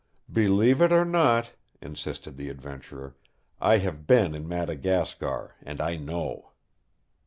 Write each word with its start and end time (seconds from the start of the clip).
"Believe 0.33 0.81
it 0.81 0.91
or 0.91 1.05
not," 1.05 1.53
insisted 1.79 2.35
the 2.35 2.49
adventurer, 2.49 3.15
"I 3.59 3.77
have 3.77 4.07
been 4.07 4.33
in 4.33 4.47
Madagascar 4.47 5.53
and 5.61 5.79
I 5.79 5.95
know." 5.95 6.53